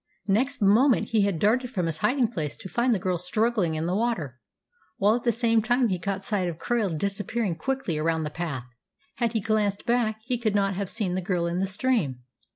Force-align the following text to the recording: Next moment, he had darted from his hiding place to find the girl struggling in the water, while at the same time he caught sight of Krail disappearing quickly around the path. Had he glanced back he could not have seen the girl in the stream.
Next 0.25 0.63
moment, 0.63 1.09
he 1.09 1.21
had 1.21 1.37
darted 1.37 1.69
from 1.69 1.85
his 1.85 1.99
hiding 1.99 2.29
place 2.29 2.57
to 2.57 2.67
find 2.67 2.91
the 2.91 2.97
girl 2.97 3.19
struggling 3.19 3.75
in 3.75 3.85
the 3.85 3.93
water, 3.93 4.39
while 4.97 5.13
at 5.13 5.25
the 5.25 5.31
same 5.31 5.61
time 5.61 5.89
he 5.89 5.99
caught 5.99 6.25
sight 6.25 6.49
of 6.49 6.57
Krail 6.57 6.97
disappearing 6.97 7.55
quickly 7.55 7.99
around 7.99 8.23
the 8.23 8.31
path. 8.31 8.65
Had 9.17 9.33
he 9.33 9.39
glanced 9.39 9.85
back 9.85 10.19
he 10.23 10.39
could 10.39 10.55
not 10.55 10.75
have 10.75 10.89
seen 10.89 11.13
the 11.13 11.21
girl 11.21 11.45
in 11.45 11.59
the 11.59 11.67
stream. 11.67 12.23